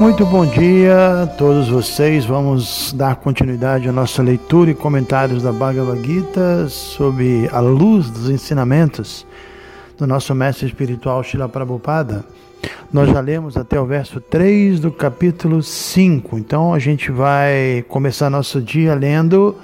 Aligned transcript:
Muito 0.00 0.24
bom 0.24 0.46
dia 0.46 1.24
a 1.24 1.26
todos 1.26 1.68
vocês. 1.68 2.24
Vamos 2.24 2.90
dar 2.96 3.16
continuidade 3.16 3.86
à 3.86 3.92
nossa 3.92 4.22
leitura 4.22 4.70
e 4.70 4.74
comentários 4.74 5.42
da 5.42 5.52
Bhagavad 5.52 6.02
Gita 6.02 6.66
sob 6.70 7.46
a 7.52 7.60
luz 7.60 8.08
dos 8.08 8.30
ensinamentos 8.30 9.26
do 9.98 10.06
nosso 10.06 10.34
mestre 10.34 10.66
espiritual 10.66 11.22
Srila 11.22 11.50
Prabhupada. 11.50 12.24
Nós 12.90 13.10
já 13.10 13.20
lemos 13.20 13.58
até 13.58 13.78
o 13.78 13.84
verso 13.84 14.22
3 14.22 14.80
do 14.80 14.90
capítulo 14.90 15.62
5. 15.62 16.38
Então 16.38 16.72
a 16.72 16.78
gente 16.78 17.10
vai 17.12 17.84
começar 17.86 18.30
nosso 18.30 18.58
dia 18.58 18.94
lendo 18.94 19.54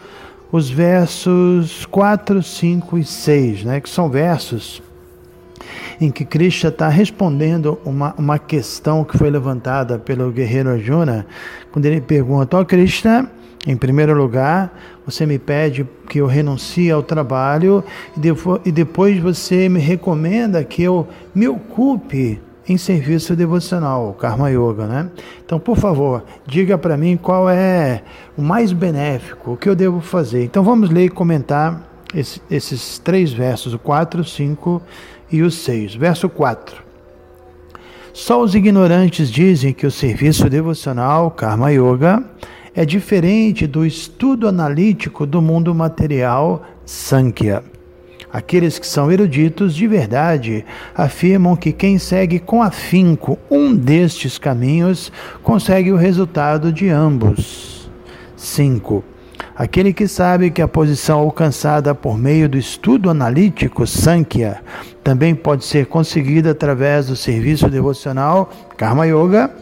os 0.52 0.68
versos 0.68 1.86
4, 1.86 2.42
5 2.42 2.98
e 2.98 3.04
6, 3.04 3.64
né, 3.64 3.80
que 3.80 3.88
são 3.88 4.10
versos 4.10 4.82
em 6.00 6.10
que 6.10 6.24
Krishna 6.24 6.68
está 6.68 6.88
respondendo 6.88 7.78
uma, 7.84 8.14
uma 8.18 8.38
questão 8.38 9.04
que 9.04 9.16
foi 9.16 9.30
levantada 9.30 9.98
pelo 9.98 10.30
guerreiro 10.30 10.70
Arjuna, 10.70 11.26
quando 11.72 11.86
ele 11.86 12.00
pergunta: 12.00 12.56
Ó 12.56 12.60
oh, 12.60 12.64
Krishna, 12.64 13.30
em 13.66 13.76
primeiro 13.76 14.16
lugar, 14.16 14.72
você 15.04 15.26
me 15.26 15.38
pede 15.38 15.86
que 16.08 16.18
eu 16.18 16.26
renuncie 16.26 16.90
ao 16.90 17.02
trabalho 17.02 17.82
e 18.64 18.70
depois 18.70 19.18
você 19.18 19.68
me 19.68 19.80
recomenda 19.80 20.62
que 20.62 20.82
eu 20.82 21.08
me 21.34 21.48
ocupe 21.48 22.40
em 22.68 22.76
serviço 22.76 23.36
devocional, 23.36 24.12
Karma 24.14 24.50
Yoga, 24.50 24.86
né? 24.86 25.10
Então, 25.44 25.58
por 25.58 25.76
favor, 25.76 26.24
diga 26.46 26.76
para 26.76 26.96
mim 26.96 27.16
qual 27.16 27.48
é 27.48 28.02
o 28.36 28.42
mais 28.42 28.72
benéfico, 28.72 29.52
o 29.52 29.56
que 29.56 29.68
eu 29.68 29.76
devo 29.76 30.00
fazer. 30.00 30.44
Então, 30.44 30.64
vamos 30.64 30.90
ler 30.90 31.04
e 31.04 31.08
comentar 31.08 31.82
esse, 32.14 32.42
esses 32.50 32.98
três 32.98 33.32
versos, 33.32 33.72
o 33.72 33.78
4, 33.78 34.24
5 34.24 34.82
e 35.30 35.42
o 35.42 35.50
6. 35.50 35.94
Verso 35.94 36.28
4. 36.28 36.84
Só 38.12 38.42
os 38.42 38.54
ignorantes 38.54 39.30
dizem 39.30 39.72
que 39.74 39.86
o 39.86 39.90
serviço 39.90 40.48
devocional, 40.48 41.30
Karma 41.30 41.70
Yoga, 41.70 42.24
é 42.74 42.84
diferente 42.84 43.66
do 43.66 43.84
estudo 43.84 44.48
analítico 44.48 45.26
do 45.26 45.42
mundo 45.42 45.74
material, 45.74 46.62
Sankhya. 46.84 47.62
Aqueles 48.32 48.78
que 48.78 48.86
são 48.86 49.10
eruditos 49.10 49.74
de 49.74 49.86
verdade 49.86 50.64
afirmam 50.94 51.56
que 51.56 51.72
quem 51.72 51.98
segue 51.98 52.38
com 52.38 52.62
afinco 52.62 53.38
um 53.50 53.74
destes 53.74 54.36
caminhos 54.36 55.10
consegue 55.42 55.92
o 55.92 55.96
resultado 55.96 56.72
de 56.72 56.88
ambos. 56.88 57.90
5. 58.36 59.02
Aquele 59.54 59.92
que 59.92 60.06
sabe 60.06 60.50
que 60.50 60.60
a 60.60 60.68
posição 60.68 61.20
alcançada 61.20 61.94
por 61.94 62.18
meio 62.18 62.48
do 62.48 62.58
estudo 62.58 63.08
analítico 63.08 63.86
Sankhya 63.86 64.60
também 65.06 65.36
pode 65.36 65.64
ser 65.64 65.86
conseguida 65.86 66.50
através 66.50 67.06
do 67.06 67.14
serviço 67.14 67.70
devocional 67.70 68.50
Karma 68.76 69.06
Yoga 69.06 69.52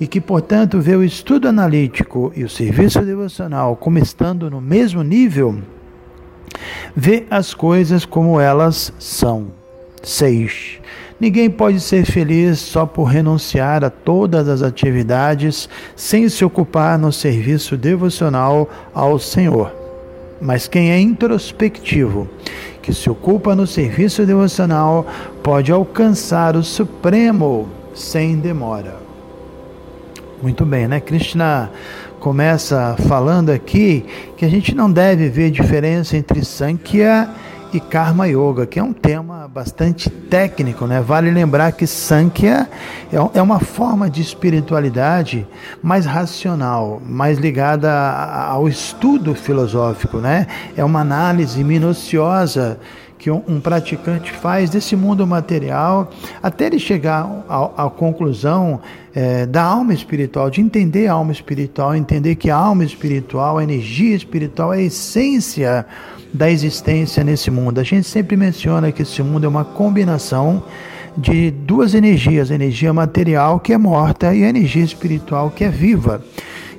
e 0.00 0.06
que, 0.06 0.18
portanto, 0.18 0.80
vê 0.80 0.96
o 0.96 1.04
estudo 1.04 1.46
analítico 1.46 2.32
e 2.34 2.42
o 2.42 2.48
serviço 2.48 3.02
devocional 3.02 3.76
como 3.76 3.98
estando 3.98 4.48
no 4.48 4.62
mesmo 4.62 5.02
nível, 5.02 5.58
vê 6.96 7.26
as 7.30 7.52
coisas 7.52 8.06
como 8.06 8.40
elas 8.40 8.90
são. 8.98 9.48
6. 10.02 10.80
Ninguém 11.20 11.50
pode 11.50 11.80
ser 11.80 12.06
feliz 12.06 12.58
só 12.58 12.86
por 12.86 13.04
renunciar 13.04 13.84
a 13.84 13.90
todas 13.90 14.48
as 14.48 14.62
atividades 14.62 15.68
sem 15.94 16.30
se 16.30 16.42
ocupar 16.46 16.98
no 16.98 17.12
serviço 17.12 17.76
devocional 17.76 18.70
ao 18.94 19.18
Senhor. 19.18 19.70
Mas 20.40 20.66
quem 20.66 20.92
é 20.92 20.98
introspectivo, 20.98 22.26
que 22.88 22.94
se 22.94 23.10
ocupa 23.10 23.54
no 23.54 23.66
serviço 23.66 24.24
devocional, 24.24 25.06
pode 25.42 25.70
alcançar 25.70 26.56
o 26.56 26.64
Supremo 26.64 27.68
sem 27.94 28.38
demora. 28.38 28.96
Muito 30.42 30.64
bem, 30.64 30.88
né? 30.88 30.98
Krishna 30.98 31.70
começa 32.18 32.96
falando 33.06 33.50
aqui 33.50 34.06
que 34.38 34.44
a 34.46 34.48
gente 34.48 34.74
não 34.74 34.90
deve 34.90 35.28
ver 35.28 35.50
diferença 35.50 36.16
entre 36.16 36.42
Sankhya 36.42 37.28
e 37.28 37.47
Karma 37.78 38.26
Yoga, 38.26 38.66
que 38.66 38.78
é 38.78 38.82
um 38.82 38.94
tema 38.94 39.46
bastante 39.46 40.08
técnico, 40.08 40.86
né? 40.86 41.02
Vale 41.02 41.30
lembrar 41.30 41.72
que 41.72 41.86
Sankhya 41.86 42.66
é, 43.12 43.38
é 43.38 43.42
uma 43.42 43.60
forma 43.60 44.08
de 44.08 44.22
espiritualidade 44.22 45.46
mais 45.82 46.06
racional, 46.06 47.02
mais 47.04 47.38
ligada 47.38 47.92
ao 47.92 48.66
estudo 48.66 49.34
filosófico, 49.34 50.16
né? 50.16 50.46
É 50.74 50.82
uma 50.82 51.00
análise 51.00 51.62
minuciosa 51.62 52.80
que 53.18 53.30
um, 53.30 53.42
um, 53.48 53.60
praticante 53.60 54.32
faz 54.32 54.70
desse 54.70 54.94
mundo 54.94 55.26
material 55.26 56.10
até 56.42 56.66
ele 56.66 56.78
chegar 56.78 57.28
à 57.48 57.90
conclusão 57.90 58.80
é, 59.14 59.44
da 59.44 59.62
alma 59.62 59.92
espiritual, 59.92 60.48
de 60.48 60.60
entender 60.60 61.08
a 61.08 61.14
alma 61.14 61.32
espiritual, 61.32 61.94
entender 61.94 62.36
que 62.36 62.48
a 62.48 62.56
alma 62.56 62.84
espiritual, 62.84 63.58
a 63.58 63.62
energia 63.62 64.14
espiritual 64.14 64.72
é 64.72 64.78
a 64.78 64.82
essência 64.82 65.84
da 66.32 66.50
existência 66.50 67.24
nesse 67.24 67.50
mundo. 67.50 67.80
A 67.80 67.84
gente 67.84 68.06
sempre 68.06 68.36
menciona 68.36 68.92
que 68.92 69.02
esse 69.02 69.22
mundo 69.22 69.44
é 69.44 69.48
uma 69.48 69.64
combinação 69.64 70.62
de 71.16 71.50
duas 71.50 71.94
energias, 71.94 72.50
a 72.50 72.54
energia 72.54 72.92
material 72.92 73.58
que 73.58 73.72
é 73.72 73.78
morta 73.78 74.34
e 74.34 74.44
a 74.44 74.48
energia 74.48 74.84
espiritual 74.84 75.50
que 75.50 75.64
é 75.64 75.68
viva. 75.68 76.22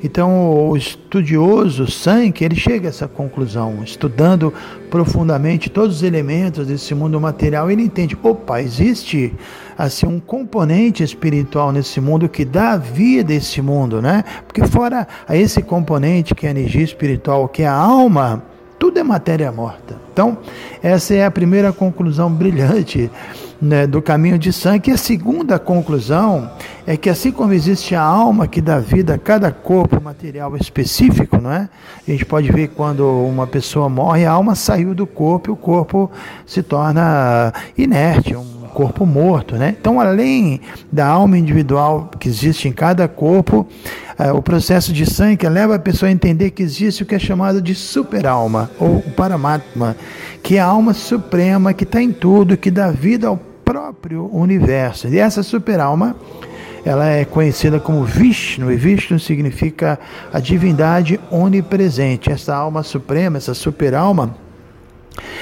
Então, 0.01 0.69
o 0.69 0.77
estudioso 0.77 1.91
Sank, 1.91 2.41
ele 2.41 2.55
chega 2.55 2.87
a 2.87 2.89
essa 2.89 3.05
conclusão, 3.05 3.83
estudando 3.83 4.53
profundamente 4.89 5.69
todos 5.69 5.97
os 5.97 6.03
elementos 6.03 6.67
desse 6.67 6.95
mundo 6.95 7.19
material, 7.19 7.69
ele 7.69 7.83
entende, 7.83 8.17
opa, 8.23 8.61
existe 8.61 9.33
assim 9.77 10.07
um 10.07 10.19
componente 10.19 11.03
espiritual 11.03 11.73
nesse 11.73 11.99
mundo 11.99 12.29
que 12.29 12.45
dá 12.45 12.77
vida 12.77 13.33
a 13.33 13.35
esse 13.35 13.61
mundo, 13.61 14.01
né? 14.01 14.23
Porque 14.47 14.65
fora 14.65 15.05
esse 15.29 15.61
componente 15.61 16.33
que 16.33 16.45
é 16.45 16.49
a 16.49 16.51
energia 16.51 16.83
espiritual, 16.83 17.49
que 17.49 17.63
é 17.63 17.67
a 17.67 17.73
alma, 17.73 18.43
tudo 18.79 18.97
é 18.97 19.03
matéria 19.03 19.51
morta. 19.51 19.97
Então, 20.11 20.37
essa 20.81 21.13
é 21.13 21.25
a 21.25 21.29
primeira 21.29 21.73
conclusão 21.73 22.31
brilhante 22.31 23.11
né, 23.61 23.85
do 23.85 24.01
caminho 24.01 24.39
de 24.39 24.53
sangue. 24.53 24.89
E 24.89 24.93
a 24.93 24.97
segunda 24.97 25.59
conclusão 25.59 26.49
é 26.87 26.95
que, 26.95 27.09
assim 27.09 27.31
como 27.31 27.53
existe 27.53 27.93
a 27.93 28.01
alma 28.01 28.47
que 28.47 28.61
dá 28.61 28.79
vida 28.79 29.15
a 29.15 29.17
cada 29.17 29.51
corpo 29.51 30.01
material 30.01 30.55
específico, 30.55 31.39
não 31.41 31.51
é? 31.51 31.69
a 32.07 32.11
gente 32.11 32.25
pode 32.25 32.51
ver 32.51 32.69
quando 32.69 33.05
uma 33.05 33.45
pessoa 33.45 33.89
morre, 33.89 34.25
a 34.25 34.31
alma 34.31 34.55
saiu 34.55 34.95
do 34.95 35.05
corpo 35.05 35.49
e 35.49 35.53
o 35.53 35.57
corpo 35.57 36.09
se 36.45 36.63
torna 36.63 37.53
inerte, 37.77 38.35
um 38.35 38.58
corpo 38.69 39.05
morto, 39.05 39.55
né? 39.55 39.75
Então, 39.79 39.99
além 39.99 40.61
da 40.91 41.05
alma 41.05 41.37
individual 41.37 42.09
que 42.19 42.29
existe 42.29 42.67
em 42.67 42.71
cada 42.71 43.07
corpo, 43.07 43.67
uh, 44.17 44.35
o 44.35 44.41
processo 44.41 44.93
de 44.93 45.05
sangue 45.05 45.47
leva 45.47 45.75
a 45.75 45.79
pessoa 45.79 46.09
a 46.09 46.11
entender 46.11 46.51
que 46.51 46.63
existe 46.63 47.03
o 47.03 47.05
que 47.05 47.15
é 47.15 47.19
chamado 47.19 47.61
de 47.61 47.75
super-alma, 47.75 48.69
ou 48.79 49.01
Paramatma, 49.15 49.95
que 50.41 50.57
é 50.57 50.59
a 50.59 50.65
alma 50.65 50.93
suprema 50.93 51.73
que 51.73 51.83
está 51.83 52.01
em 52.01 52.11
tudo, 52.11 52.55
que 52.55 52.71
dá 52.71 52.91
vida 52.91 53.27
ao 53.27 53.37
próprio 53.65 54.29
universo. 54.33 55.07
E 55.07 55.19
essa 55.19 55.43
super-alma 55.43 56.15
ela 56.85 57.07
é 57.07 57.25
conhecida 57.25 57.79
como 57.79 58.03
Vishnu, 58.03 58.71
e 58.71 58.75
Vishnu 58.75 59.19
significa 59.19 59.99
a 60.31 60.39
divindade 60.39 61.19
onipresente. 61.29 62.31
Essa 62.31 62.55
alma 62.55 62.83
suprema, 62.83 63.37
essa 63.37 63.53
super-alma, 63.53 64.35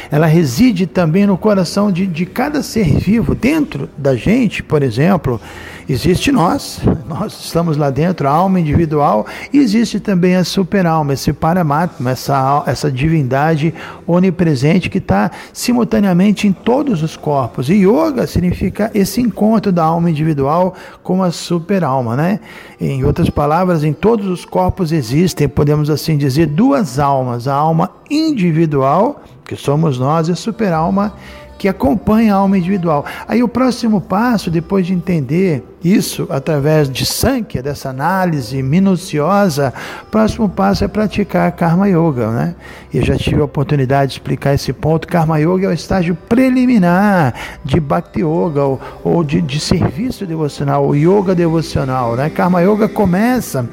ela 0.10 0.28
reside 0.28 0.88
também 0.88 1.26
no 1.26 1.38
coração 1.38 1.92
de, 1.92 2.06
de 2.06 2.26
cada 2.26 2.64
ser 2.64 2.86
vivo. 3.00 3.36
Dentro 3.36 3.90
da 3.98 4.16
gente, 4.16 4.64
por 4.64 4.82
exemplo, 4.84 5.40
existe 5.88 6.32
nós, 6.32 6.82
nós 7.08 7.46
estamos 7.46 7.78
lá 7.78 7.90
dentro, 7.90 8.28
a 8.28 8.32
alma 8.32 8.60
individual, 8.60 9.26
e 9.54 9.58
existe 9.58 10.00
também 10.00 10.36
a 10.36 10.44
superalma, 10.44 11.14
esse 11.14 11.32
paramatma, 11.32 12.12
essa, 12.12 12.64
essa 12.66 12.92
divindade 12.92 13.74
onipresente 14.06 14.90
que 14.90 14.98
está 14.98 15.32
simultaneamente 15.54 16.48
em 16.48 16.52
todos 16.52 17.04
os 17.04 17.16
corpos. 17.16 17.70
E 17.70 17.86
yoga 17.86 18.28
significa 18.28 18.92
esse 18.94 19.22
encontro 19.22 19.72
da 19.72 19.84
alma 19.84 20.10
individual 20.10 20.74
com 21.04 21.24
a 21.24 21.32
superalma, 21.32 22.16
né? 22.16 22.40
Em 22.80 23.04
outras 23.04 23.30
palavras, 23.30 23.84
em 23.84 23.94
todos 23.94 24.28
os 24.28 24.46
corpos 24.46 24.92
existem, 24.92 25.48
podemos 25.48 25.90
assim 25.90 26.18
dizer, 26.18 26.48
duas 26.48 27.00
almas: 27.00 27.48
a 27.48 27.54
alma 27.54 27.92
individual 28.10 29.24
que 29.48 29.56
somos 29.56 29.98
nós, 29.98 30.28
e 30.28 30.32
a 30.32 30.36
superalma, 30.36 31.14
que 31.58 31.68
acompanha 31.68 32.36
a 32.36 32.38
alma 32.38 32.58
individual. 32.58 33.06
Aí 33.28 33.42
o 33.42 33.48
próximo 33.48 34.00
passo, 34.00 34.52
depois 34.52 34.86
de 34.86 34.94
entender 34.94 35.64
isso 35.84 36.28
através 36.30 36.90
de 36.90 37.06
Sankhya, 37.06 37.64
dessa 37.64 37.90
análise 37.90 38.62
minuciosa, 38.62 39.74
o 40.04 40.06
próximo 40.08 40.48
passo 40.48 40.84
é 40.84 40.88
praticar 40.88 41.52
Karma 41.54 41.88
Yoga, 41.88 42.30
né? 42.32 42.56
Eu 42.94 43.04
já 43.04 43.18
tive 43.18 43.42
a 43.42 43.46
oportunidade 43.46 44.12
de 44.12 44.18
explicar 44.20 44.54
esse 44.54 44.72
ponto. 44.72 45.08
Karma 45.08 45.40
Yoga 45.40 45.68
é 45.68 45.70
o 45.70 45.74
estágio 45.74 46.16
preliminar 46.30 47.34
de 47.64 47.80
Bhakti 47.80 48.22
Yoga 48.22 48.64
ou, 48.64 48.80
ou 49.04 49.24
de, 49.24 49.42
de 49.42 49.60
serviço 49.60 50.26
devocional, 50.26 50.88
o 50.88 50.96
Yoga 50.96 51.34
devocional, 51.34 52.16
né? 52.16 52.30
Karma 52.30 52.62
Yoga 52.62 52.88
começa 52.88 53.68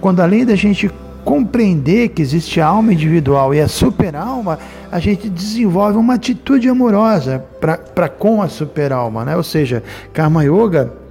quando 0.00 0.20
além 0.20 0.44
da 0.44 0.54
gente 0.54 0.90
compreender 1.24 2.10
que 2.10 2.22
existe 2.22 2.60
a 2.60 2.66
alma 2.66 2.92
individual 2.92 3.54
e 3.54 3.60
a 3.60 3.68
super-alma, 3.68 4.58
a 4.92 4.98
gente 4.98 5.28
desenvolve 5.28 5.96
uma 5.96 6.14
atitude 6.14 6.68
amorosa 6.68 7.44
para 7.60 8.08
com 8.08 8.42
a 8.42 8.48
super-alma, 8.48 9.24
né? 9.24 9.36
Ou 9.36 9.42
seja, 9.42 9.82
Karma 10.12 10.44
Yoga 10.44 11.04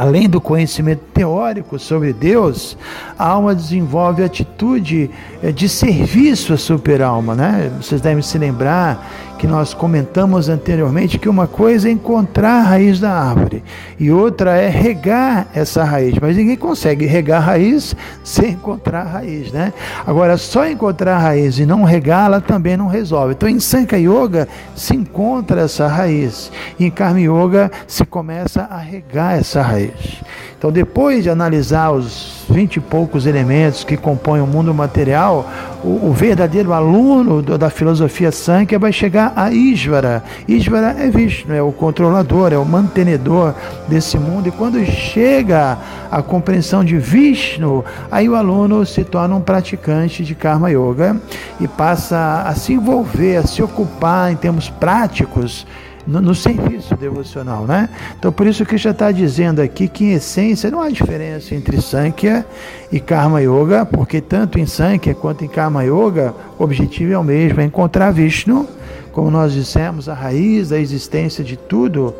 Além 0.00 0.28
do 0.28 0.40
conhecimento 0.40 1.02
teórico 1.20 1.78
sobre 1.78 2.14
Deus, 2.14 2.78
a 3.18 3.26
alma 3.26 3.54
desenvolve 3.54 4.24
atitude 4.24 5.10
eh, 5.42 5.52
de 5.52 5.68
serviço 5.68 6.54
à 6.54 6.56
super-alma. 6.56 7.34
Né? 7.34 7.70
Vocês 7.78 8.00
devem 8.00 8.22
se 8.22 8.38
lembrar 8.38 9.06
que 9.40 9.46
nós 9.46 9.72
comentamos 9.72 10.50
anteriormente 10.50 11.18
que 11.18 11.26
uma 11.26 11.46
coisa 11.46 11.88
é 11.88 11.92
encontrar 11.92 12.60
a 12.60 12.62
raiz 12.62 13.00
da 13.00 13.10
árvore 13.10 13.64
e 13.98 14.10
outra 14.10 14.54
é 14.54 14.68
regar 14.68 15.46
essa 15.54 15.82
raiz, 15.82 16.14
mas 16.20 16.36
ninguém 16.36 16.58
consegue 16.58 17.06
regar 17.06 17.42
a 17.42 17.46
raiz 17.46 17.96
sem 18.22 18.50
encontrar 18.50 19.00
a 19.00 19.10
raiz, 19.10 19.50
né? 19.50 19.72
Agora, 20.06 20.36
só 20.36 20.66
encontrar 20.66 21.16
a 21.16 21.18
raiz 21.18 21.58
e 21.58 21.64
não 21.64 21.84
regá-la 21.84 22.42
também 22.42 22.76
não 22.76 22.86
resolve. 22.86 23.32
Então, 23.32 23.48
em 23.48 23.58
Sankhya 23.58 23.98
Yoga 23.98 24.46
se 24.76 24.94
encontra 24.94 25.62
essa 25.62 25.86
raiz, 25.86 26.52
e 26.78 26.84
em 26.84 26.90
Karma 26.90 27.20
Yoga 27.20 27.70
se 27.86 28.04
começa 28.04 28.68
a 28.70 28.76
regar 28.76 29.38
essa 29.38 29.62
raiz. 29.62 30.20
Então, 30.58 30.70
depois 30.70 31.09
de 31.18 31.28
analisar 31.28 31.90
os 31.90 32.44
vinte 32.48 32.76
e 32.76 32.80
poucos 32.80 33.26
elementos 33.26 33.84
que 33.84 33.96
compõem 33.96 34.40
o 34.40 34.46
mundo 34.46 34.74
material, 34.74 35.48
o, 35.82 36.08
o 36.08 36.12
verdadeiro 36.12 36.72
aluno 36.72 37.42
do, 37.42 37.56
da 37.56 37.70
filosofia 37.70 38.30
Sankhya 38.30 38.78
vai 38.78 38.92
chegar 38.92 39.32
a 39.34 39.52
Ishvara. 39.52 40.22
Ishvara 40.46 40.96
é 40.98 41.10
Vishnu, 41.10 41.54
é 41.54 41.62
o 41.62 41.72
controlador, 41.72 42.52
é 42.52 42.58
o 42.58 42.64
mantenedor 42.64 43.54
desse 43.88 44.18
mundo. 44.18 44.48
E 44.48 44.52
quando 44.52 44.84
chega 44.84 45.78
a 46.10 46.22
compreensão 46.22 46.84
de 46.84 46.96
Vishnu, 46.98 47.84
aí 48.10 48.28
o 48.28 48.34
aluno 48.34 48.84
se 48.86 49.04
torna 49.04 49.34
um 49.34 49.40
praticante 49.40 50.24
de 50.24 50.34
Karma 50.34 50.70
Yoga 50.70 51.16
e 51.60 51.66
passa 51.66 52.44
a 52.46 52.54
se 52.54 52.72
envolver, 52.72 53.36
a 53.36 53.46
se 53.46 53.62
ocupar 53.62 54.32
em 54.32 54.36
termos 54.36 54.68
práticos 54.68 55.66
no, 56.10 56.20
no, 56.20 56.34
serviço 56.34 56.96
devocional, 56.96 57.64
né? 57.66 57.88
Então, 58.18 58.32
por 58.32 58.46
isso 58.46 58.66
que 58.66 58.76
já 58.76 58.90
está 58.90 59.12
dizendo 59.12 59.62
aqui 59.62 59.86
que, 59.86 60.04
em 60.04 60.12
essência, 60.12 60.70
não 60.70 60.80
há 60.80 60.90
diferença 60.90 61.54
entre 61.54 61.80
Sankhya 61.80 62.44
e 62.90 62.98
Karma 62.98 63.40
Yoga, 63.40 63.86
porque 63.86 64.20
tanto 64.20 64.58
em 64.58 64.66
Sankhya 64.66 65.14
quanto 65.14 65.44
em 65.44 65.48
Karma 65.48 65.84
Yoga, 65.84 66.34
o 66.58 66.64
objetivo 66.64 67.12
é 67.12 67.18
o 67.18 67.22
mesmo, 67.22 67.60
é 67.60 67.64
encontrar 67.64 68.10
Vishnu, 68.10 68.68
como 69.12 69.30
nós 69.30 69.52
dissemos, 69.52 70.08
a 70.08 70.14
raiz 70.14 70.70
da 70.70 70.78
existência 70.78 71.44
de 71.44 71.56
tudo 71.56 72.14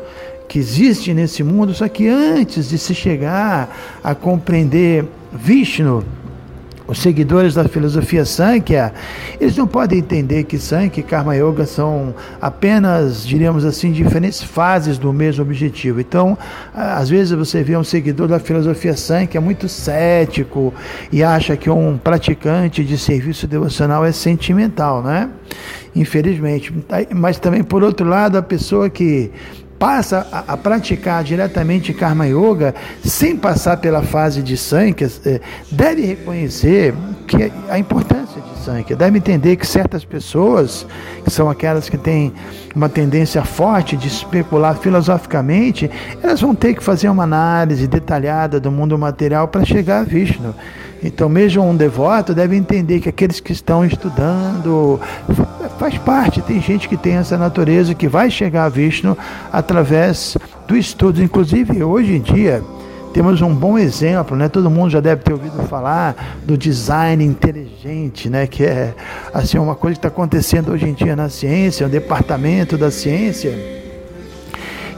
que 0.47 0.57
existe 0.57 1.13
nesse 1.13 1.43
mundo, 1.43 1.73
só 1.73 1.87
que 1.87 2.07
antes 2.07 2.69
de 2.69 2.77
se 2.77 2.95
chegar 2.95 3.99
a 4.03 4.15
compreender 4.15 5.05
Vishnu, 5.33 6.03
os 6.91 6.99
seguidores 6.99 7.53
da 7.53 7.63
filosofia 7.69 8.25
Sankhya, 8.25 8.93
eles 9.39 9.55
não 9.55 9.65
podem 9.65 9.99
entender 9.99 10.43
que 10.43 10.59
Sankhya 10.59 10.99
e 10.99 11.03
Karma 11.03 11.33
Yoga 11.37 11.65
são 11.65 12.13
apenas, 12.41 13.25
diríamos 13.25 13.63
assim, 13.63 13.93
diferentes 13.93 14.43
fases 14.43 14.97
do 14.97 15.13
mesmo 15.13 15.41
objetivo. 15.41 16.01
Então, 16.01 16.37
às 16.73 17.07
vezes 17.07 17.31
você 17.31 17.63
vê 17.63 17.77
um 17.77 17.83
seguidor 17.83 18.27
da 18.27 18.39
filosofia 18.39 18.93
Sankhya 18.97 19.39
muito 19.39 19.69
cético 19.69 20.73
e 21.13 21.23
acha 21.23 21.55
que 21.55 21.69
um 21.69 21.97
praticante 21.97 22.83
de 22.83 22.97
serviço 22.97 23.47
devocional 23.47 24.03
é 24.03 24.11
sentimental, 24.11 25.01
né? 25.01 25.29
Infelizmente. 25.95 26.73
Mas 27.15 27.39
também, 27.39 27.63
por 27.63 27.83
outro 27.83 28.05
lado, 28.05 28.37
a 28.37 28.41
pessoa 28.41 28.89
que 28.89 29.31
passa 29.81 30.27
a, 30.31 30.53
a, 30.53 30.57
praticar 30.57 31.23
diretamente 31.23 31.91
Karma 31.91 32.27
Yoga, 32.27 32.75
sem 33.03 33.35
passar 33.35 33.77
pela 33.77 34.03
fase 34.03 34.43
de 34.43 34.55
Sankhya, 34.55 35.09
é, 35.25 35.41
deve 35.71 36.05
reconhecer 36.05 36.93
que 37.25 37.51
a 37.67 37.79
importância 37.79 38.39
de 38.39 38.63
Sankhya, 38.63 38.95
deve 38.95 39.17
entender 39.17 39.55
que 39.55 39.65
certas 39.65 40.05
pessoas, 40.05 40.85
que 41.23 41.31
são 41.31 41.49
aquelas 41.49 41.89
que 41.89 41.97
têm 41.97 42.31
uma 42.75 42.89
tendência 42.89 43.43
forte 43.43 43.97
de 43.97 44.07
especular 44.07 44.77
filosoficamente, 44.77 45.89
elas 46.21 46.39
vão 46.39 46.53
ter 46.53 46.75
que 46.75 46.83
fazer 46.83 47.09
uma 47.09 47.23
análise 47.23 47.87
detalhada 47.87 48.59
do 48.59 48.71
mundo 48.71 48.95
material 48.99 49.47
para 49.47 49.65
chegar 49.65 50.01
a 50.01 50.03
Vishnu. 50.03 50.53
Então, 51.03 51.27
mesmo 51.27 51.63
um 51.63 51.75
devoto 51.75 52.35
deve 52.35 52.55
entender 52.55 52.99
que 52.99 53.09
aqueles 53.09 53.39
que 53.39 53.51
estão 53.51 53.83
estudando 53.83 54.99
faz 55.81 55.97
parte. 55.97 56.43
Tem 56.43 56.61
gente 56.61 56.87
que 56.87 56.95
tem 56.95 57.15
essa 57.15 57.39
natureza 57.39 57.95
que 57.95 58.07
vai 58.07 58.29
chegar 58.29 58.65
a 58.65 58.69
Vishnu 58.69 59.17
através 59.51 60.37
do 60.67 60.77
estudo. 60.77 61.23
Inclusive, 61.23 61.83
hoje 61.83 62.17
em 62.17 62.21
dia, 62.21 62.61
temos 63.11 63.41
um 63.41 63.51
bom 63.51 63.79
exemplo, 63.79 64.37
né? 64.37 64.47
Todo 64.47 64.69
mundo 64.69 64.91
já 64.91 64.99
deve 64.99 65.23
ter 65.23 65.33
ouvido 65.33 65.63
falar 65.63 66.37
do 66.45 66.55
design 66.55 67.25
inteligente, 67.25 68.29
né? 68.29 68.45
Que 68.45 68.63
é 68.63 68.93
assim 69.33 69.57
uma 69.57 69.73
coisa 69.73 69.95
que 69.95 69.97
está 69.97 70.09
acontecendo 70.09 70.71
hoje 70.71 70.87
em 70.87 70.93
dia 70.93 71.15
na 71.15 71.29
ciência, 71.29 71.87
um 71.87 71.89
departamento 71.89 72.77
da 72.77 72.91
ciência 72.91 73.81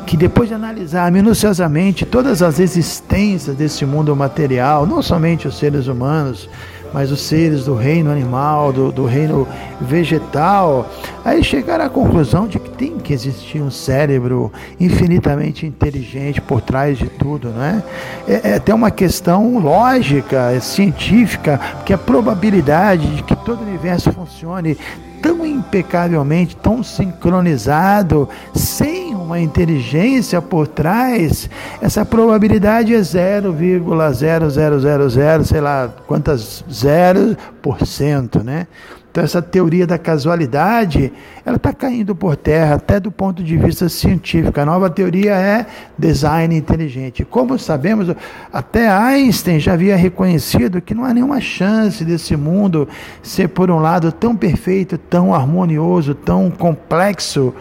que 0.06 0.18
depois 0.18 0.50
de 0.50 0.53
analisar 0.53 1.09
minuciosamente 1.12 2.06
todas 2.06 2.41
as 2.41 2.59
existências 2.59 3.56
desse 3.56 3.86
mundo 3.86 4.13
material, 4.15 4.86
não 4.86 5.01
somente 5.01 5.47
os 5.47 5.57
seres 5.57 5.88
humanos, 5.88 6.50
mas 6.94 7.12
os 7.12 7.22
seres 7.22 7.66
do 7.66 7.74
reino 7.74 8.12
animal, 8.12 8.72
do, 8.72 8.92
do 8.92 9.06
reino 9.06 9.48
vegetal, 9.81 10.90
aí 11.25 11.44
chegaram 11.44 11.86
à 11.86 11.90
conclusão 11.90 12.48
de 12.48 12.60
que 12.60 12.69
tem 12.69 12.98
que 13.00 13.12
existir 13.12 13.62
um 13.62 13.72
cérebro 13.72 14.51
infinitamente 14.80 15.66
inteligente 15.66 16.40
por 16.40 16.62
trás 16.62 16.98
de 16.98 17.07
tudo, 17.07 17.50
né? 17.50 17.84
É, 18.28 18.51
é 18.51 18.54
até 18.56 18.74
uma 18.74 18.92
questão 18.92 19.57
lógica, 19.57 20.51
é 20.51 20.60
científica, 20.60 21.60
que 21.86 21.94
a 21.94 21.98
probabilidade 21.98 23.16
de 23.16 23.24
que 23.24 23.36
todo 23.36 23.62
o 23.62 23.68
universo 23.68 24.12
funcione 24.12 24.78
tão 25.22 25.46
impecavelmente, 25.46 26.56
tão 26.57 26.84
sincronizado, 26.84 28.27
sem 28.53 29.12
uma 29.24 29.39
inteligência 29.39 30.42
por 30.42 30.68
trás, 30.68 31.50
essa 31.82 32.03
probabilidade 32.06 32.94
é 32.94 33.00
0,0000, 33.00 35.44
sei 35.44 35.62
lá 35.62 35.89
quantas 36.06 36.63
zeros 36.72 37.36
por 37.62 37.88
cento, 37.88 38.44
né? 38.44 38.68
Então 39.13 39.24
essa 39.24 39.44
teoria 39.44 39.86
da 39.86 40.00
casualidade, 40.00 41.13
ela 41.46 41.58
está 41.58 41.72
caindo 41.72 42.15
por 42.15 42.36
terra 42.36 42.77
até 42.77 43.00
do 43.00 43.12
ponto 43.12 43.44
de 43.44 43.56
vista 43.56 43.88
científico. 43.88 44.60
A 44.60 44.65
nova 44.65 44.89
teoria 44.89 45.36
é 45.36 45.68
design 45.96 46.58
inteligente. 46.58 47.24
Como 47.24 47.60
sabemos, 47.60 48.08
até 48.51 48.89
Einstein 48.89 49.60
já 49.60 49.74
havia 49.74 49.96
reconhecido 49.96 50.82
que 50.82 50.96
não 50.96 51.06
há 51.06 51.13
nenhuma 51.13 51.39
chance 51.39 52.03
desse 52.03 52.36
mundo 52.36 52.88
ser 53.22 53.50
por 53.50 53.70
um 53.70 53.77
lado 53.77 54.12
tão 54.12 54.36
perfeito, 54.36 54.98
tão 54.98 55.32
harmonioso, 55.32 56.15
tão 56.15 56.50
complexo 56.50 57.53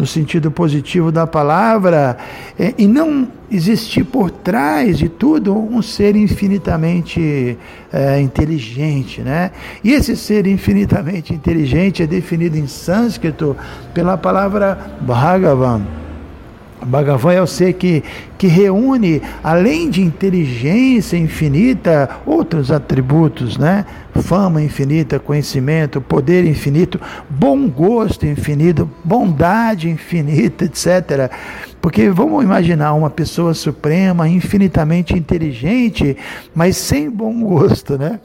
no 0.00 0.06
sentido 0.06 0.50
positivo 0.50 1.12
da 1.12 1.26
palavra, 1.26 2.16
é, 2.58 2.72
e 2.78 2.86
não 2.86 3.28
existir 3.50 4.02
por 4.02 4.30
trás 4.30 4.96
de 4.96 5.10
tudo 5.10 5.54
um 5.54 5.82
ser 5.82 6.16
infinitamente 6.16 7.58
é, 7.92 8.18
inteligente, 8.18 9.20
né? 9.20 9.50
E 9.84 9.92
esse 9.92 10.16
ser 10.16 10.46
infinitamente 10.46 11.34
inteligente 11.34 12.02
é 12.02 12.06
definido 12.06 12.56
em 12.56 12.66
sânscrito 12.66 13.54
pela 13.92 14.16
palavra 14.16 14.96
Bhagavan. 15.02 15.99
Bhagavan 16.84 17.32
é 17.32 17.42
o 17.42 17.46
ser 17.46 17.74
que, 17.74 18.02
que 18.38 18.46
reúne, 18.46 19.22
além 19.42 19.90
de 19.90 20.02
inteligência 20.02 21.16
infinita, 21.16 22.08
outros 22.24 22.70
atributos, 22.70 23.56
né? 23.56 23.84
Fama 24.14 24.62
infinita, 24.62 25.18
conhecimento, 25.18 26.00
poder 26.00 26.44
infinito, 26.44 27.00
bom 27.28 27.68
gosto 27.68 28.26
infinito, 28.26 28.90
bondade 29.04 29.88
infinita, 29.88 30.64
etc. 30.64 31.30
Porque 31.80 32.10
vamos 32.10 32.44
imaginar 32.44 32.92
uma 32.92 33.08
pessoa 33.08 33.54
suprema, 33.54 34.28
infinitamente 34.28 35.14
inteligente, 35.16 36.16
mas 36.54 36.76
sem 36.76 37.08
bom 37.10 37.40
gosto, 37.40 37.96
né? 37.96 38.20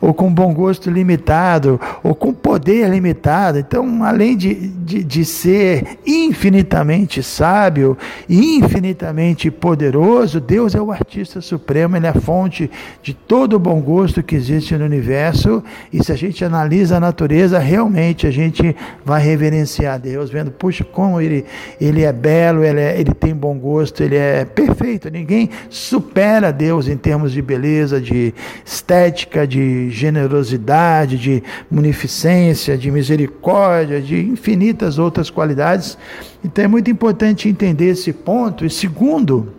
Ou 0.00 0.14
com 0.14 0.32
bom 0.32 0.54
gosto 0.54 0.88
limitado, 0.88 1.80
ou 2.02 2.14
com 2.14 2.32
poder 2.32 2.88
limitado. 2.88 3.58
Então, 3.58 4.04
além 4.04 4.36
de, 4.36 4.54
de, 4.54 5.02
de 5.02 5.24
ser 5.24 5.98
infinitamente 6.06 7.22
sábio 7.22 7.98
e 8.28 8.56
infinitamente 8.56 9.50
poderoso, 9.50 10.40
Deus 10.40 10.74
é 10.74 10.80
o 10.80 10.92
artista 10.92 11.40
supremo, 11.40 11.96
ele 11.96 12.06
é 12.06 12.10
a 12.10 12.14
fonte 12.14 12.70
de 13.02 13.12
todo 13.12 13.54
o 13.54 13.58
bom 13.58 13.80
gosto 13.80 14.22
que 14.22 14.36
existe 14.36 14.76
no 14.76 14.84
universo 14.84 15.62
e 15.92 16.02
se 16.02 16.12
a 16.12 16.16
gente 16.16 16.44
analisa 16.44 16.96
a 16.96 17.00
natureza, 17.00 17.58
realmente 17.58 18.26
a 18.26 18.30
gente 18.30 18.74
vai 19.04 19.22
reverenciar 19.22 19.98
Deus, 19.98 20.30
vendo, 20.30 20.50
puxa, 20.50 20.84
como 20.84 21.20
ele, 21.20 21.44
ele 21.80 22.02
é 22.02 22.12
belo, 22.12 22.64
ele, 22.64 22.80
é, 22.80 22.99
ele 23.00 23.14
tem 23.14 23.34
bom 23.34 23.58
gosto, 23.58 24.02
ele 24.02 24.16
é 24.16 24.44
perfeito. 24.44 25.10
Ninguém 25.10 25.50
supera 25.68 26.52
Deus 26.52 26.88
em 26.88 26.96
termos 26.96 27.32
de 27.32 27.40
beleza, 27.40 28.00
de 28.00 28.34
estética, 28.64 29.46
de 29.46 29.90
generosidade, 29.90 31.18
de 31.18 31.42
munificência, 31.70 32.76
de 32.76 32.90
misericórdia, 32.90 34.00
de 34.00 34.20
infinitas 34.20 34.98
outras 34.98 35.30
qualidades. 35.30 35.96
Então 36.44 36.64
é 36.64 36.68
muito 36.68 36.90
importante 36.90 37.48
entender 37.48 37.90
esse 37.90 38.12
ponto. 38.12 38.64
E 38.64 38.70
segundo, 38.70 39.54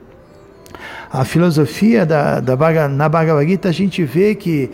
a 1.12 1.26
filosofia 1.26 2.06
da, 2.06 2.40
da, 2.40 2.88
na 2.88 3.10
Bhagavad 3.10 3.48
Gita, 3.48 3.70
a 3.70 3.74
gente 3.74 4.04
vê 4.04 4.34
que 4.34 4.72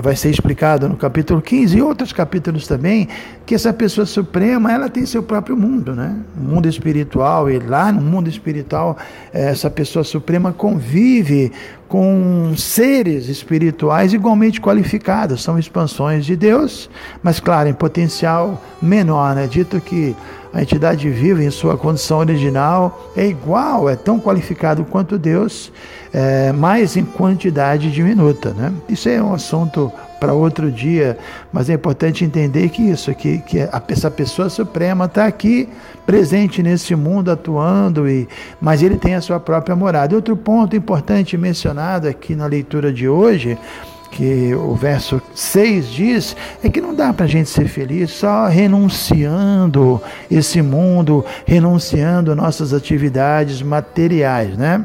vai 0.00 0.16
ser 0.16 0.30
explicado 0.30 0.88
no 0.88 0.96
capítulo 0.96 1.40
15 1.40 1.76
e 1.76 1.82
outros 1.82 2.12
capítulos 2.12 2.66
também, 2.66 3.08
que 3.46 3.54
essa 3.54 3.72
pessoa 3.72 4.06
suprema, 4.06 4.72
ela 4.72 4.88
tem 4.88 5.06
seu 5.06 5.22
próprio 5.22 5.56
mundo, 5.56 5.94
né? 5.94 6.16
O 6.36 6.40
mundo 6.40 6.68
espiritual, 6.68 7.50
e 7.50 7.58
lá 7.58 7.92
no 7.92 8.00
mundo 8.00 8.28
espiritual, 8.28 8.96
essa 9.32 9.70
pessoa 9.70 10.04
suprema 10.04 10.52
convive 10.52 11.52
com 11.88 12.54
seres 12.56 13.28
espirituais 13.28 14.12
igualmente 14.12 14.60
qualificados, 14.60 15.42
são 15.42 15.58
expansões 15.58 16.26
de 16.26 16.34
Deus, 16.34 16.90
mas 17.22 17.38
claro, 17.38 17.68
em 17.68 17.74
potencial 17.74 18.62
menor, 18.82 19.34
né? 19.34 19.46
Dito 19.46 19.80
que 19.80 20.16
a 20.54 20.62
entidade 20.62 21.10
viva 21.10 21.42
em 21.42 21.50
sua 21.50 21.76
condição 21.76 22.18
original 22.18 23.10
é 23.16 23.26
igual, 23.26 23.90
é 23.90 23.96
tão 23.96 24.20
qualificado 24.20 24.84
quanto 24.84 25.18
Deus, 25.18 25.72
é, 26.12 26.52
mas 26.52 26.96
em 26.96 27.04
quantidade 27.04 27.90
diminuta. 27.90 28.54
Né? 28.54 28.72
Isso 28.88 29.08
é 29.08 29.20
um 29.20 29.34
assunto 29.34 29.92
para 30.20 30.32
outro 30.32 30.70
dia, 30.70 31.18
mas 31.52 31.68
é 31.68 31.74
importante 31.74 32.24
entender 32.24 32.68
que 32.68 32.82
isso, 32.82 33.12
que, 33.16 33.38
que 33.38 33.58
essa 33.88 34.08
pessoa 34.08 34.48
suprema 34.48 35.06
está 35.06 35.26
aqui 35.26 35.68
presente 36.06 36.62
nesse 36.62 36.94
mundo 36.94 37.32
atuando, 37.32 38.08
e, 38.08 38.28
mas 38.60 38.80
ele 38.80 38.96
tem 38.96 39.16
a 39.16 39.20
sua 39.20 39.40
própria 39.40 39.74
morada. 39.74 40.14
Outro 40.14 40.36
ponto 40.36 40.76
importante 40.76 41.36
mencionado 41.36 42.06
aqui 42.06 42.36
na 42.36 42.46
leitura 42.46 42.92
de 42.92 43.08
hoje 43.08 43.58
que 44.14 44.54
o 44.54 44.74
verso 44.76 45.20
6 45.34 45.90
diz 45.90 46.36
é 46.62 46.68
que 46.68 46.80
não 46.80 46.94
dá 46.94 47.12
para 47.12 47.24
a 47.24 47.28
gente 47.28 47.50
ser 47.50 47.66
feliz 47.66 48.12
só 48.12 48.46
renunciando 48.46 50.00
esse 50.30 50.62
mundo, 50.62 51.24
renunciando 51.44 52.34
nossas 52.36 52.72
atividades 52.72 53.60
materiais, 53.60 54.56
né? 54.56 54.84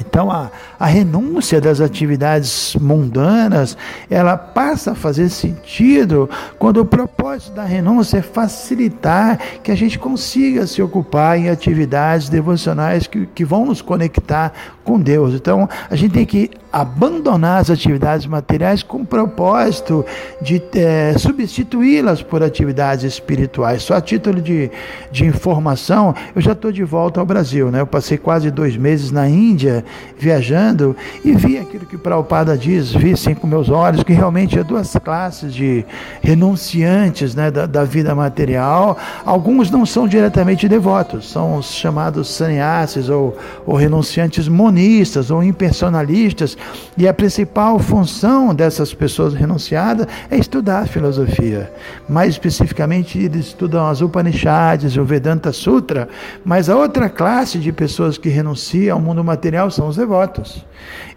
Então 0.00 0.30
a, 0.30 0.50
a 0.78 0.86
renúncia 0.86 1.60
das 1.60 1.80
atividades 1.80 2.76
mundanas, 2.80 3.76
ela 4.10 4.36
passa 4.36 4.92
a 4.92 4.94
fazer 4.94 5.28
sentido 5.28 6.28
quando 6.58 6.78
o 6.78 6.84
propósito 6.84 7.52
da 7.52 7.64
renúncia 7.64 8.18
é 8.18 8.22
facilitar 8.22 9.38
que 9.62 9.70
a 9.70 9.74
gente 9.74 9.98
consiga 9.98 10.66
se 10.66 10.82
ocupar 10.82 11.38
em 11.38 11.48
atividades 11.48 12.28
devocionais 12.28 13.06
que, 13.06 13.26
que 13.26 13.44
vão 13.44 13.66
nos 13.66 13.80
conectar 13.80 14.52
com 14.84 15.00
Deus. 15.00 15.34
Então 15.34 15.68
a 15.90 15.96
gente 15.96 16.12
tem 16.12 16.26
que 16.26 16.50
abandonar 16.72 17.60
as 17.60 17.70
atividades 17.70 18.26
materiais 18.26 18.82
com 18.82 18.98
o 19.02 19.06
propósito 19.06 20.04
de 20.42 20.60
é, 20.74 21.14
substituí-las 21.16 22.20
por 22.20 22.42
atividades 22.42 23.04
espirituais. 23.04 23.82
Só 23.82 23.94
a 23.94 24.00
título 24.00 24.42
de, 24.42 24.70
de 25.12 25.24
informação, 25.24 26.14
eu 26.34 26.42
já 26.42 26.50
estou 26.50 26.72
de 26.72 26.82
volta 26.82 27.20
ao 27.20 27.26
Brasil, 27.26 27.70
né? 27.70 27.80
Eu 27.80 27.86
passei 27.86 28.18
quase 28.18 28.50
dois 28.50 28.76
meses 28.76 29.12
na 29.12 29.28
Índia 29.28 29.83
viajando 30.18 30.96
e 31.24 31.32
vi 31.32 31.58
aquilo 31.58 31.86
que 31.86 31.98
Prabhupada 31.98 32.56
diz, 32.56 32.92
vi 32.92 33.16
sim 33.16 33.34
com 33.34 33.46
meus 33.46 33.68
olhos, 33.68 34.02
que 34.02 34.12
realmente 34.12 34.58
há 34.58 34.62
duas 34.62 34.94
classes 35.02 35.52
de 35.54 35.84
renunciantes 36.22 37.34
né, 37.34 37.50
da, 37.50 37.66
da 37.66 37.84
vida 37.84 38.14
material. 38.14 38.96
Alguns 39.24 39.70
não 39.70 39.84
são 39.84 40.06
diretamente 40.06 40.68
devotos, 40.68 41.30
são 41.30 41.56
os 41.56 41.72
chamados 41.72 42.28
sannyasis 42.28 43.08
ou, 43.08 43.36
ou 43.66 43.76
renunciantes 43.76 44.48
monistas 44.48 45.30
ou 45.30 45.42
impersonalistas 45.42 46.56
e 46.96 47.08
a 47.08 47.14
principal 47.14 47.78
função 47.78 48.54
dessas 48.54 48.94
pessoas 48.94 49.34
renunciadas 49.34 50.06
é 50.30 50.36
estudar 50.36 50.86
filosofia. 50.88 51.72
Mais 52.08 52.30
especificamente, 52.30 53.18
eles 53.18 53.46
estudam 53.46 53.86
as 53.86 54.00
Upanishads, 54.00 54.96
o 54.96 55.04
Vedanta 55.04 55.52
Sutra, 55.52 56.08
mas 56.44 56.68
a 56.68 56.76
outra 56.76 57.08
classe 57.08 57.58
de 57.58 57.72
pessoas 57.72 58.18
que 58.18 58.28
renunciam 58.28 58.96
ao 58.96 59.02
mundo 59.02 59.22
material 59.24 59.70
são 59.74 59.88
os 59.88 59.96
devotos. 59.96 60.64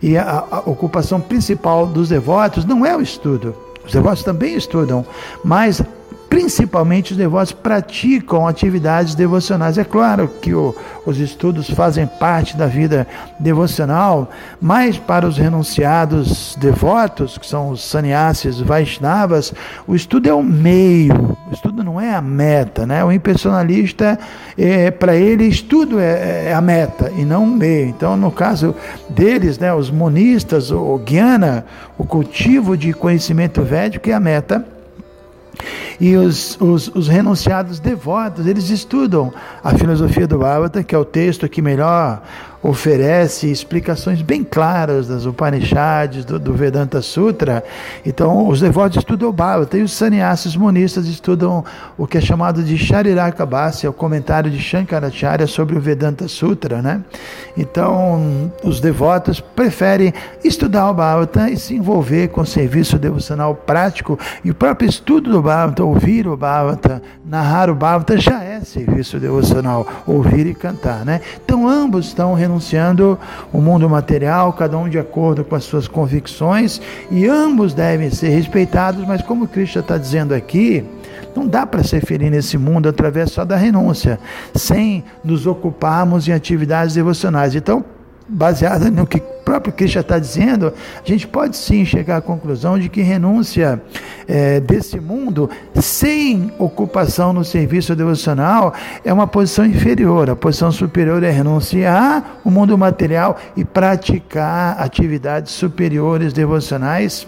E 0.02 0.18
a, 0.18 0.44
a 0.50 0.60
ocupação 0.60 1.20
principal 1.20 1.86
dos 1.86 2.10
devotos 2.10 2.66
não 2.66 2.86
é 2.86 2.96
o 2.96 3.02
estudo. 3.02 3.56
Os 3.86 3.94
devotos 3.94 4.24
também 4.24 4.56
estudam, 4.56 5.06
mas 5.44 5.82
principalmente 6.30 7.12
os 7.12 7.18
devotos 7.18 7.52
praticam 7.52 8.48
atividades 8.48 9.16
devocionais. 9.16 9.78
É 9.78 9.84
claro 9.84 10.30
que 10.42 10.54
o, 10.54 10.76
os 11.06 11.20
estudos 11.20 11.70
fazem 11.70 12.06
parte 12.06 12.58
da 12.58 12.68
vida 12.68 13.08
devocional, 13.40 14.30
mas 14.60 14.98
para 14.98 15.28
os 15.28 15.38
renunciados 15.38 16.56
devotos, 16.60 17.38
que 17.38 17.48
são 17.48 17.70
os 17.70 17.84
sannyasis, 17.84 18.60
Vaishnavas, 18.60 19.54
o 19.88 19.96
estudo 19.96 20.28
é 20.28 20.34
o 20.34 20.44
meio, 20.44 21.38
o 21.50 21.54
estudo 21.54 21.84
não 21.84 22.00
é 22.00 22.14
a 22.14 22.22
meta. 22.22 22.86
Né? 22.86 23.04
O 23.04 23.12
impersonalista, 23.12 24.20
é, 24.58 24.92
para 24.92 25.16
ele, 25.16 25.46
estudo 25.46 26.00
é, 26.00 26.50
é, 26.50 26.54
a 26.54 26.62
meta 26.62 27.12
e 27.16 27.24
não 27.24 27.46
o 27.46 27.48
meio. 27.48 27.88
Então, 27.88 28.18
no 28.18 28.32
caso 28.32 28.76
deles, 29.10 29.58
né, 29.58 29.74
os 29.74 29.90
monistas, 29.90 30.72
o 30.72 31.00
Gyana, 31.06 31.66
o 31.98 32.06
cultivo 32.06 32.76
de 32.76 32.92
conhecimento 32.94 33.62
védico 33.62 34.10
é 34.10 34.14
a 34.14 34.20
meta 34.20 34.77
e 36.00 36.16
os, 36.16 36.58
os, 36.62 36.88
os, 36.90 37.08
renunciados 37.08 37.80
devotos, 37.80 38.46
eles 38.46 38.70
estudam 38.70 39.34
a 39.64 39.76
filosofia 39.76 40.28
do 40.28 40.38
Bhagavata, 40.38 40.84
que 40.84 40.94
é 40.94 40.98
o 40.98 41.06
texto 41.06 41.50
que 41.50 41.62
melhor 41.62 42.22
oferece 42.62 43.50
explicações 43.50 44.22
bem 44.22 44.44
claras 44.44 45.08
das 45.08 45.26
Upanishads, 45.26 46.26
do, 46.26 46.40
do 46.40 46.54
Vedanta 46.54 47.02
Sutra. 47.02 47.64
Então, 48.06 48.48
os 48.48 48.60
devotos 48.60 48.98
estudam 48.98 49.30
o 49.30 49.34
Bhagavata 49.34 49.78
e 49.78 49.84
os 49.84 49.94
sannyasis 49.94 50.56
monistas 50.56 51.08
estudam 51.08 51.64
o 51.98 52.08
que 52.08 52.18
é 52.18 52.22
chamado 52.22 52.64
de 52.64 52.78
Shariraka-bhasya, 52.78 53.90
o 53.90 53.94
comentário 53.94 54.50
de 54.50 54.60
Shankaracharya 54.60 55.48
sobre 55.48 55.78
o 55.78 55.82
Vedanta 55.82 56.28
Sutra. 56.28 56.82
Né? 56.82 57.02
Então, 57.56 58.52
os 58.64 58.80
devotos 58.80 59.40
preferem 59.40 60.14
estudar 60.44 60.90
o 60.90 60.94
Bhagavata 60.94 61.50
e 61.50 61.58
se 61.58 61.76
envolver 61.76 62.30
com 62.30 62.42
o 62.42 62.46
serviço 62.46 62.98
devocional 62.98 63.56
prático 63.56 64.20
e 64.44 64.52
o 64.52 64.56
próprio 64.56 64.90
estudo 64.90 65.32
do 65.32 65.42
Bhagavata, 65.42 65.84
ouvir 65.84 66.28
o 66.28 66.36
Bhagavata, 66.36 67.02
narrar 67.26 67.70
o 67.70 67.76
Bhagavata 67.76 68.18
já 68.18 68.44
é 68.44 68.62
serviço 68.62 69.20
devocional, 69.20 69.86
ouvir 70.06 70.48
e 70.48 70.54
cantar. 70.54 71.06
Né? 71.06 71.22
Então, 71.44 71.68
ambos 71.68 72.08
estão 72.08 72.34
renunciando 72.34 72.57
o 73.52 73.60
mundo 73.60 73.90
material, 73.90 74.54
cada 74.54 74.78
um 74.78 74.90
de 74.90 75.00
acordo 75.00 75.44
com 75.44 75.56
as 75.56 75.64
suas 75.64 75.88
convicções, 75.88 76.82
e 77.12 77.28
ambos 77.28 77.74
devem 77.74 78.10
ser 78.10 78.30
respeitados, 78.30 79.06
mas 79.06 79.22
como 79.22 79.48
Cristo 79.48 79.80
está 79.80 79.98
dizendo 79.98 80.34
aqui, 80.34 80.86
não 81.36 81.48
dá 81.48 81.66
para 81.66 81.84
ser 81.84 82.04
feliz 82.06 82.32
nesse 82.32 82.58
mundo 82.58 82.90
através 82.90 83.32
só 83.32 83.46
da 83.46 83.56
renúncia, 83.56 84.20
sem 84.56 85.04
nos 85.24 85.46
ocuparmos 85.46 86.28
em 86.28 86.32
atividades 86.32 86.96
devocionais. 86.96 87.54
Então, 87.54 87.86
baseada 88.28 88.90
no 88.90 89.08
que 89.08 89.18
o 89.18 89.44
próprio 89.44 89.72
Cristo 89.72 90.00
está 90.00 90.20
dizendo, 90.20 90.74
a 91.04 91.08
gente 91.08 91.26
pode 91.26 91.56
sim 91.56 91.86
chegar 91.86 92.18
à 92.18 92.22
conclusão 92.22 92.78
de 92.78 92.90
que 92.90 93.02
renúncia 93.02 93.82
é, 94.28 94.60
desse 94.60 95.00
mundo 95.00 95.50
sem 95.76 96.52
ocupação 96.60 97.32
no 97.32 97.46
serviço 97.46 97.96
devocional 97.96 98.74
é 99.06 99.14
uma 99.14 99.26
posição 99.26 99.66
inferior. 99.66 100.30
A 100.30 100.36
posição 100.36 100.72
superior 100.72 101.24
é 101.24 101.32
renunciar 101.32 102.40
o 102.44 102.52
mundo 102.52 102.78
material 102.78 103.38
e 103.56 103.64
praticar 103.64 104.82
atividades 104.82 105.54
superiores 105.54 106.34
devocionais 106.34 107.26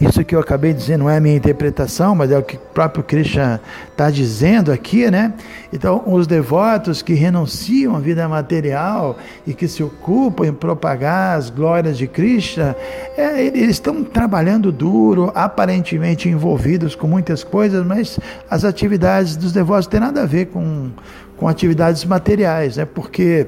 isso 0.00 0.22
que 0.24 0.34
eu 0.34 0.40
acabei 0.40 0.72
de 0.72 0.80
dizer 0.80 0.98
não 0.98 1.08
é 1.08 1.16
a 1.16 1.20
minha 1.20 1.36
interpretação, 1.36 2.14
mas 2.14 2.30
é 2.30 2.38
o 2.38 2.42
que 2.42 2.56
o 2.56 2.58
próprio 2.58 3.02
Krishna 3.02 3.60
está 3.90 4.10
dizendo 4.10 4.70
aqui, 4.70 5.10
né? 5.10 5.32
Então, 5.72 6.02
os 6.06 6.26
devotos 6.26 7.00
que 7.00 7.14
renunciam 7.14 7.96
à 7.96 7.98
vida 7.98 8.28
material 8.28 9.16
e 9.46 9.54
que 9.54 9.66
se 9.66 9.82
ocupam 9.82 10.46
em 10.46 10.52
propagar 10.52 11.38
as 11.38 11.48
glórias 11.48 11.96
de 11.96 12.06
Krishna, 12.06 12.76
é, 13.16 13.42
eles 13.42 13.70
estão 13.70 14.04
trabalhando 14.04 14.70
duro, 14.70 15.32
aparentemente 15.34 16.28
envolvidos 16.28 16.94
com 16.94 17.06
muitas 17.06 17.42
coisas, 17.42 17.84
mas 17.84 18.20
as 18.50 18.64
atividades 18.64 19.34
dos 19.34 19.52
devotos 19.52 19.86
têm 19.86 20.00
nada 20.00 20.22
a 20.22 20.26
ver 20.26 20.46
com, 20.46 20.90
com 21.38 21.48
atividades 21.48 22.04
materiais, 22.04 22.76
né? 22.76 22.84
Porque 22.84 23.46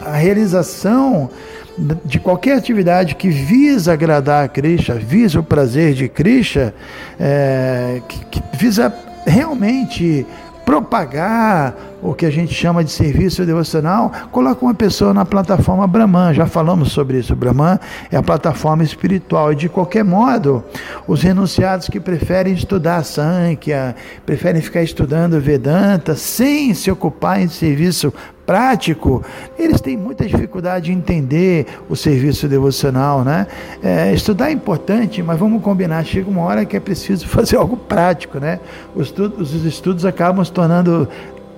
a 0.00 0.12
realização 0.12 1.30
de 2.04 2.18
qualquer 2.18 2.56
atividade 2.56 3.14
que 3.14 3.28
visa 3.28 3.92
agradar 3.92 4.44
a 4.44 4.48
Krishna, 4.48 4.94
visa 4.94 5.40
o 5.40 5.42
prazer 5.42 5.94
de 5.94 6.08
Krishna, 6.08 6.72
é, 7.20 8.00
que, 8.08 8.24
que 8.26 8.42
visa 8.56 8.92
realmente 9.26 10.26
propagar 10.66 11.76
o 12.02 12.12
que 12.12 12.26
a 12.26 12.30
gente 12.30 12.52
chama 12.52 12.82
de 12.82 12.90
serviço 12.90 13.46
devocional, 13.46 14.10
coloca 14.32 14.64
uma 14.64 14.74
pessoa 14.74 15.14
na 15.14 15.24
plataforma 15.24 15.86
Brahman. 15.86 16.34
Já 16.34 16.44
falamos 16.44 16.90
sobre 16.90 17.18
isso. 17.18 17.32
O 17.32 17.36
Brahman 17.36 17.78
é 18.10 18.16
a 18.16 18.22
plataforma 18.22 18.82
espiritual. 18.82 19.52
E 19.52 19.56
de 19.56 19.68
qualquer 19.68 20.04
modo, 20.04 20.64
os 21.06 21.22
renunciados 21.22 21.88
que 21.88 22.00
preferem 22.00 22.52
estudar 22.52 23.04
Sankhya, 23.04 23.94
preferem 24.26 24.60
ficar 24.60 24.82
estudando 24.82 25.40
Vedanta, 25.40 26.16
sem 26.16 26.74
se 26.74 26.90
ocupar 26.90 27.40
em 27.40 27.48
serviço 27.48 28.12
prático, 28.46 29.22
eles 29.58 29.80
têm 29.80 29.96
muita 29.96 30.24
dificuldade 30.24 30.86
de 30.86 30.92
entender 30.92 31.66
o 31.88 31.96
serviço 31.96 32.48
devocional, 32.48 33.24
né? 33.24 33.46
É, 33.82 34.14
estudar 34.14 34.48
é 34.48 34.52
importante, 34.52 35.22
mas 35.22 35.38
vamos 35.38 35.60
combinar, 35.60 36.04
chega 36.04 36.30
uma 36.30 36.42
hora 36.42 36.64
que 36.64 36.76
é 36.76 36.80
preciso 36.80 37.26
fazer 37.28 37.56
algo 37.56 37.76
prático, 37.76 38.38
né? 38.38 38.60
Os, 38.94 39.12
os 39.18 39.52
estudos 39.64 40.04
acabam 40.04 40.44
se 40.44 40.52
tornando 40.52 41.08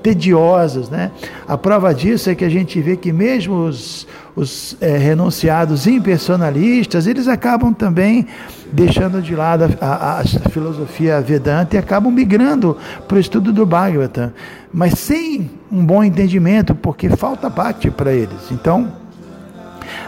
tediosos, 0.02 0.88
né? 0.88 1.10
A 1.46 1.56
prova 1.56 1.94
disso 1.94 2.30
é 2.30 2.34
que 2.34 2.44
a 2.44 2.48
gente 2.48 2.80
vê 2.80 2.96
que 2.96 3.12
mesmo 3.12 3.64
os, 3.64 4.06
os 4.34 4.76
é, 4.80 4.96
renunciados 4.96 5.86
impersonalistas, 5.86 7.06
eles 7.06 7.26
acabam 7.28 7.72
também 7.72 8.26
deixando 8.72 9.20
de 9.20 9.34
lado 9.34 9.64
a, 9.80 9.86
a, 9.86 10.20
a 10.20 10.24
filosofia 10.50 11.20
Vedanta 11.20 11.76
e 11.76 11.78
acabam 11.78 12.12
migrando 12.12 12.76
para 13.06 13.16
o 13.16 13.20
estudo 13.20 13.52
do 13.52 13.66
Bhagavatam, 13.66 14.32
mas 14.72 14.98
sem 14.98 15.50
um 15.70 15.84
bom 15.84 16.04
entendimento, 16.04 16.74
porque 16.74 17.08
falta 17.10 17.50
parte 17.50 17.90
para 17.90 18.12
eles. 18.12 18.50
Então, 18.50 18.92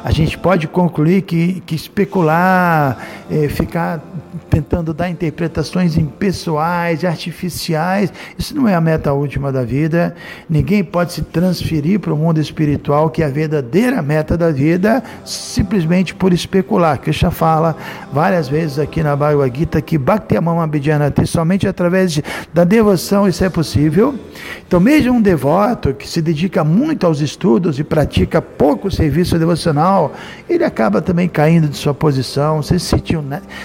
a 0.02 0.10
gente 0.10 0.38
pode 0.38 0.66
concluir 0.66 1.22
que, 1.22 1.62
que 1.66 1.74
especular, 1.74 2.98
é, 3.30 3.48
ficar 3.48 4.00
tentando 4.48 4.92
dar 4.92 5.08
interpretações 5.08 5.96
impessoais, 5.96 7.04
artificiais, 7.04 8.12
isso 8.36 8.54
não 8.54 8.66
é 8.66 8.74
a 8.74 8.80
meta 8.80 9.12
última 9.12 9.52
da 9.52 9.62
vida. 9.62 10.14
Ninguém 10.48 10.82
pode 10.82 11.12
se 11.12 11.22
transferir 11.22 12.00
para 12.00 12.12
o 12.12 12.16
mundo 12.16 12.40
espiritual, 12.40 13.10
que 13.10 13.22
é 13.22 13.26
a 13.26 13.30
verdadeira 13.30 14.02
meta 14.02 14.36
da 14.36 14.50
vida, 14.50 15.02
simplesmente 15.24 16.14
por 16.14 16.32
especular. 16.32 16.98
Krishna 16.98 17.30
fala 17.30 17.76
várias 18.12 18.48
vezes 18.48 18.78
aqui 18.78 19.02
na 19.02 19.14
Bhagavad 19.14 19.56
Gita 19.56 19.80
que 19.80 19.96
Bhakti 19.96 20.36
Amama 20.36 20.64
Abhidjanati, 20.64 21.26
somente 21.26 21.68
através 21.68 22.12
de, 22.12 22.24
da 22.52 22.64
devoção 22.64 23.28
isso 23.28 23.44
é 23.44 23.48
possível. 23.48 24.14
Então, 24.66 24.80
mesmo 24.80 25.12
um 25.12 25.22
devoto 25.22 25.94
que 25.94 26.08
se 26.08 26.20
dedica 26.22 26.64
muito 26.64 27.06
aos 27.06 27.20
estudos 27.20 27.78
e 27.78 27.84
pratica 27.84 28.40
pouco 28.40 28.90
serviço 28.90 29.38
devocional, 29.38 29.89
ele 30.48 30.64
acaba 30.64 31.00
também 31.00 31.28
caindo 31.28 31.68
de 31.68 31.76
sua 31.76 31.94
posição. 31.94 32.62
Se, 32.62 32.78
sentiu, 32.78 33.24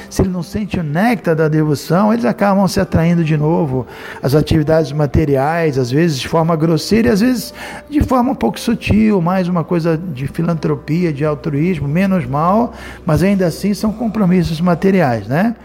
se 0.09 0.21
ele 0.21 0.29
não 0.29 0.43
sente 0.43 0.79
o 0.79 0.83
néctar 0.83 1.35
da 1.35 1.47
devoção, 1.47 2.13
eles 2.13 2.25
acabam 2.25 2.67
se 2.67 2.79
atraindo 2.79 3.23
de 3.23 3.37
novo 3.37 3.85
às 4.21 4.35
atividades 4.35 4.91
materiais, 4.91 5.77
às 5.77 5.91
vezes 5.91 6.19
de 6.19 6.27
forma 6.27 6.55
grosseira, 6.55 7.09
e 7.09 7.11
às 7.11 7.21
vezes 7.21 7.53
de 7.89 8.01
forma 8.01 8.31
um 8.31 8.35
pouco 8.35 8.59
sutil, 8.59 9.21
mais 9.21 9.47
uma 9.47 9.63
coisa 9.63 9.97
de 9.97 10.27
filantropia, 10.27 11.11
de 11.11 11.25
altruísmo, 11.25 11.87
menos 11.87 12.25
mal, 12.25 12.73
mas 13.05 13.23
ainda 13.23 13.45
assim 13.45 13.73
são 13.73 13.91
compromissos 13.91 14.59
materiais, 14.61 15.27
né? 15.27 15.55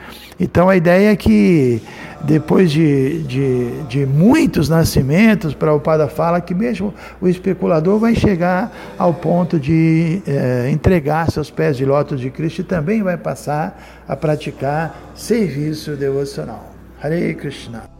Então 0.41 0.71
a 0.71 0.77
ideia 0.77 1.13
é 1.13 1.17
que 1.17 1.83
depois 2.25 2.71
de, 2.71 3.23
de, 3.25 3.83
de 3.83 4.07
muitos 4.07 4.71
nascimentos, 4.71 5.53
Prabhupada 5.53 6.09
fala 6.09 6.41
que 6.41 6.55
mesmo 6.55 6.95
o 7.21 7.29
especulador 7.29 7.99
vai 7.99 8.15
chegar 8.15 8.95
ao 8.97 9.13
ponto 9.13 9.61
de 9.61 10.23
é, 10.27 10.71
entregar 10.71 11.31
seus 11.31 11.51
pés 11.51 11.77
de 11.77 11.85
lótus 11.85 12.21
de 12.21 12.31
Cristo 12.31 12.61
e 12.61 12.65
também 12.65 13.03
vai 13.03 13.19
passar 13.19 14.03
a 14.09 14.17
praticar 14.17 15.13
serviço 15.15 15.95
devocional. 15.95 16.73
Hare 17.03 17.35
Krishna. 17.35 18.00